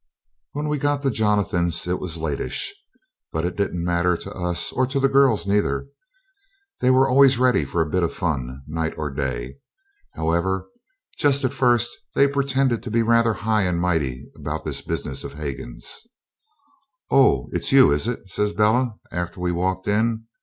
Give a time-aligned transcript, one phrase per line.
[0.53, 2.73] When we got to Jonathan's it was latish,
[3.31, 5.89] but that didn't matter to us or to the girls neither;
[6.79, 9.57] they were always ready for a bit of fun, night or day.
[10.15, 10.69] However,
[11.19, 15.33] just at first they pretended to be rather high and mighty about this business of
[15.35, 16.01] Hagan's.
[17.11, 17.47] 'Oh!
[17.51, 20.23] it's you, is it?' says Bella, after we walked in.